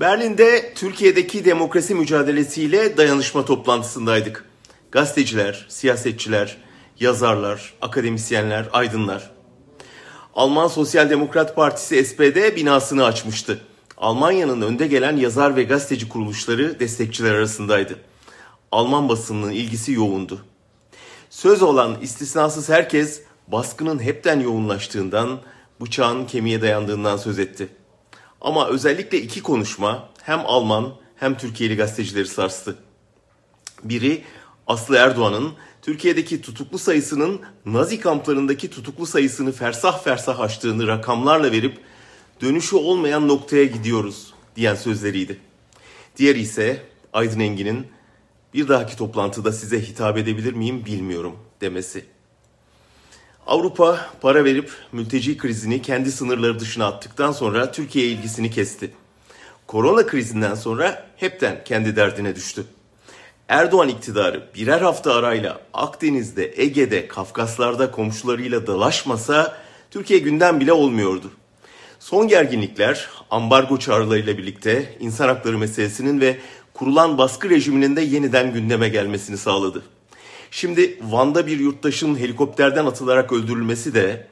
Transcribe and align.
Berlin'de 0.00 0.72
Türkiye'deki 0.74 1.44
demokrasi 1.44 1.94
mücadelesiyle 1.94 2.96
dayanışma 2.96 3.44
toplantısındaydık. 3.44 4.44
Gazeteciler, 4.90 5.66
siyasetçiler, 5.68 6.56
yazarlar, 7.00 7.74
akademisyenler, 7.82 8.68
aydınlar. 8.72 9.30
Alman 10.34 10.68
Sosyal 10.68 11.10
Demokrat 11.10 11.56
Partisi 11.56 12.04
SPD 12.04 12.56
binasını 12.56 13.04
açmıştı. 13.04 13.60
Almanya'nın 13.96 14.62
önde 14.62 14.86
gelen 14.86 15.16
yazar 15.16 15.56
ve 15.56 15.62
gazeteci 15.62 16.08
kuruluşları 16.08 16.80
destekçiler 16.80 17.34
arasındaydı. 17.34 17.98
Alman 18.72 19.08
basınının 19.08 19.50
ilgisi 19.50 19.92
yoğundu. 19.92 20.44
Söz 21.30 21.62
olan 21.62 21.96
istisnasız 22.02 22.68
herkes 22.68 23.22
baskının 23.48 23.98
hepten 24.02 24.40
yoğunlaştığından, 24.40 25.40
bıçağın 25.80 26.26
kemiğe 26.26 26.62
dayandığından 26.62 27.16
söz 27.16 27.38
etti. 27.38 27.68
Ama 28.46 28.68
özellikle 28.68 29.20
iki 29.20 29.42
konuşma 29.42 30.08
hem 30.22 30.40
Alman 30.46 30.94
hem 31.16 31.38
Türkiye'li 31.38 31.76
gazetecileri 31.76 32.26
sarstı. 32.26 32.76
Biri 33.84 34.24
Aslı 34.66 34.96
Erdoğan'ın 34.96 35.52
Türkiye'deki 35.82 36.40
tutuklu 36.40 36.78
sayısının 36.78 37.40
Nazi 37.64 38.00
kamplarındaki 38.00 38.70
tutuklu 38.70 39.06
sayısını 39.06 39.52
fersah 39.52 40.04
fersah 40.04 40.40
aştığını 40.40 40.86
rakamlarla 40.86 41.52
verip 41.52 41.78
dönüşü 42.40 42.76
olmayan 42.76 43.28
noktaya 43.28 43.64
gidiyoruz 43.64 44.34
diyen 44.56 44.74
sözleriydi. 44.74 45.38
Diğeri 46.16 46.40
ise 46.40 46.82
Aydın 47.12 47.40
Engin'in 47.40 47.86
bir 48.54 48.68
dahaki 48.68 48.96
toplantıda 48.96 49.52
size 49.52 49.80
hitap 49.80 50.18
edebilir 50.18 50.52
miyim 50.52 50.84
bilmiyorum 50.84 51.38
demesi. 51.60 52.15
Avrupa 53.46 54.10
para 54.20 54.44
verip 54.44 54.70
mülteci 54.92 55.36
krizini 55.36 55.82
kendi 55.82 56.12
sınırları 56.12 56.60
dışına 56.60 56.86
attıktan 56.86 57.32
sonra 57.32 57.72
Türkiye 57.72 58.06
ilgisini 58.06 58.50
kesti. 58.50 58.90
Korona 59.66 60.06
krizinden 60.06 60.54
sonra 60.54 61.06
hepten 61.16 61.64
kendi 61.64 61.96
derdine 61.96 62.36
düştü. 62.36 62.64
Erdoğan 63.48 63.88
iktidarı 63.88 64.48
birer 64.54 64.80
hafta 64.80 65.14
arayla 65.14 65.60
Akdeniz'de, 65.74 66.52
Ege'de, 66.56 67.08
Kafkaslar'da 67.08 67.90
komşularıyla 67.90 68.66
dalaşmasa 68.66 69.56
Türkiye 69.90 70.18
gündem 70.18 70.60
bile 70.60 70.72
olmuyordu. 70.72 71.30
Son 71.98 72.28
gerginlikler 72.28 73.08
ambargo 73.30 73.78
çağrılarıyla 73.78 74.38
birlikte 74.38 74.96
insan 75.00 75.28
hakları 75.28 75.58
meselesinin 75.58 76.20
ve 76.20 76.38
kurulan 76.74 77.18
baskı 77.18 77.50
rejiminin 77.50 77.96
de 77.96 78.00
yeniden 78.00 78.52
gündeme 78.52 78.88
gelmesini 78.88 79.36
sağladı. 79.36 79.82
Şimdi 80.56 80.98
Van'da 81.02 81.46
bir 81.46 81.58
yurttaşın 81.58 82.18
helikopterden 82.18 82.86
atılarak 82.86 83.32
öldürülmesi 83.32 83.94
de, 83.94 84.26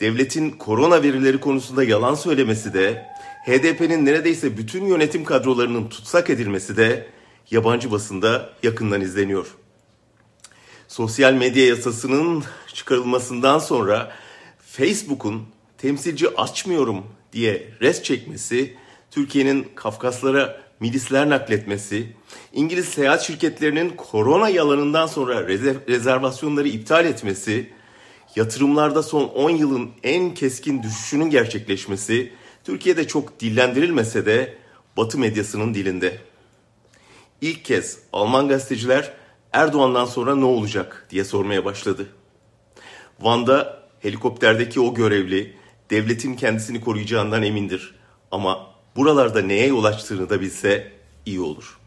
devletin 0.00 0.50
korona 0.50 1.02
verileri 1.02 1.40
konusunda 1.40 1.84
yalan 1.84 2.14
söylemesi 2.14 2.74
de, 2.74 3.06
HDP'nin 3.46 4.04
neredeyse 4.06 4.56
bütün 4.56 4.84
yönetim 4.84 5.24
kadrolarının 5.24 5.88
tutsak 5.88 6.30
edilmesi 6.30 6.76
de 6.76 7.06
yabancı 7.50 7.90
basında 7.90 8.52
yakından 8.62 9.00
izleniyor. 9.00 9.46
Sosyal 10.88 11.32
medya 11.32 11.66
yasasının 11.66 12.44
çıkarılmasından 12.74 13.58
sonra 13.58 14.12
Facebook'un 14.66 15.42
temsilci 15.78 16.36
açmıyorum 16.36 17.04
diye 17.32 17.70
res 17.82 18.02
çekmesi, 18.02 18.76
Türkiye'nin 19.10 19.68
Kafkaslara 19.74 20.60
milisler 20.82 21.30
nakletmesi, 21.30 22.06
İngiliz 22.52 22.88
seyahat 22.88 23.22
şirketlerinin 23.22 23.90
korona 23.90 24.48
yalanından 24.48 25.06
sonra 25.06 25.48
rezervasyonları 25.88 26.68
iptal 26.68 27.04
etmesi, 27.04 27.72
yatırımlarda 28.36 29.02
son 29.02 29.24
10 29.24 29.50
yılın 29.50 29.90
en 30.02 30.34
keskin 30.34 30.82
düşüşünün 30.82 31.30
gerçekleşmesi, 31.30 32.32
Türkiye'de 32.64 33.06
çok 33.06 33.40
dillendirilmese 33.40 34.26
de 34.26 34.54
Batı 34.96 35.18
medyasının 35.18 35.74
dilinde. 35.74 36.18
İlk 37.40 37.64
kez 37.64 37.98
Alman 38.12 38.48
gazeteciler 38.48 39.12
Erdoğan'dan 39.52 40.04
sonra 40.04 40.36
ne 40.36 40.44
olacak 40.44 41.06
diye 41.10 41.24
sormaya 41.24 41.64
başladı. 41.64 42.06
Van'da 43.20 43.82
helikopterdeki 44.00 44.80
o 44.80 44.94
görevli 44.94 45.56
devletin 45.90 46.34
kendisini 46.34 46.80
koruyacağından 46.80 47.42
emindir. 47.42 47.94
Ama 48.30 48.71
buralarda 48.96 49.42
neye 49.42 49.66
yol 49.66 49.84
açtığını 49.84 50.30
da 50.30 50.40
bilse 50.40 50.92
iyi 51.26 51.40
olur.'' 51.40 51.81